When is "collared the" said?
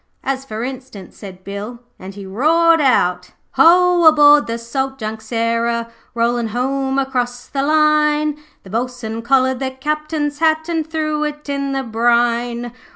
9.21-9.69